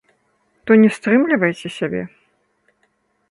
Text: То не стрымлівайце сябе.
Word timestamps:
То 0.69 0.77
не 0.83 0.89
стрымлівайце 0.95 1.67
сябе. 1.77 2.01